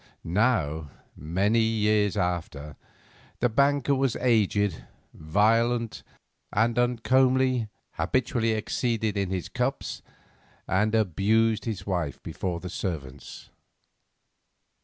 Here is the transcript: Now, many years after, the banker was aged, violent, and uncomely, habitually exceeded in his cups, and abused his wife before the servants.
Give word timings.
Now, 0.23 0.89
many 1.15 1.59
years 1.59 2.17
after, 2.17 2.75
the 3.39 3.49
banker 3.49 3.93
was 3.93 4.15
aged, 4.15 4.83
violent, 5.13 6.01
and 6.51 6.75
uncomely, 6.79 7.67
habitually 7.91 8.53
exceeded 8.53 9.15
in 9.15 9.29
his 9.29 9.47
cups, 9.47 10.01
and 10.67 10.95
abused 10.95 11.65
his 11.65 11.85
wife 11.85 12.19
before 12.23 12.59
the 12.59 12.67
servants. 12.71 13.51